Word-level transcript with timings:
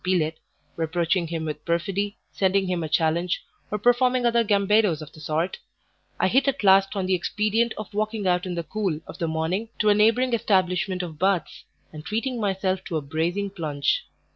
Pelet, 0.03 0.33
reproaching 0.77 1.27
him 1.27 1.45
with 1.45 1.63
perfidy, 1.63 2.17
sending 2.31 2.65
him 2.65 2.83
a 2.83 2.89
challenge, 2.89 3.45
or 3.69 3.77
performing 3.77 4.25
other 4.25 4.43
gambadoes 4.43 4.99
of 4.99 5.11
the 5.11 5.19
sort 5.19 5.59
I 6.19 6.27
hit 6.27 6.47
at 6.47 6.63
last 6.63 6.95
on 6.95 7.05
the 7.05 7.13
expedient 7.13 7.75
of 7.77 7.93
walking 7.93 8.25
out 8.25 8.47
in 8.47 8.55
the 8.55 8.63
cool 8.63 8.99
of 9.05 9.19
the 9.19 9.27
morning 9.27 9.69
to 9.77 9.89
a 9.89 9.93
neighbouring 9.93 10.33
establishment 10.33 11.03
of 11.03 11.19
baths, 11.19 11.65
and 11.93 12.03
treating 12.03 12.39
myself 12.41 12.83
to 12.85 12.97
a 12.97 13.01
bracing 13.03 13.51
plunge. 13.51 14.03